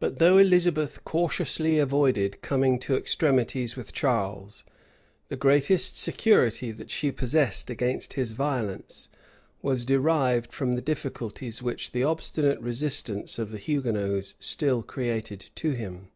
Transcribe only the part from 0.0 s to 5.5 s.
But though Elizabeth cautiously avoided coming to extremities with Charles, the